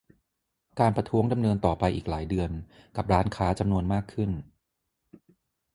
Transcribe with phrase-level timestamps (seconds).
[0.79, 2.49] การประท้วงดำเนินต่อไปอีกหลายเดือน
[2.95, 4.31] กับร้านค้าจำนวนมากขึ้น